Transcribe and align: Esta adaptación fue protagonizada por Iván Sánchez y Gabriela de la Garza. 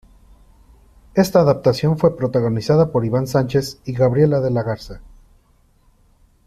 Esta 1.13 1.41
adaptación 1.41 1.95
fue 1.99 2.17
protagonizada 2.17 2.91
por 2.91 3.05
Iván 3.05 3.27
Sánchez 3.27 3.81
y 3.85 3.93
Gabriela 3.93 4.39
de 4.39 4.49
la 4.49 4.63
Garza. 4.63 4.99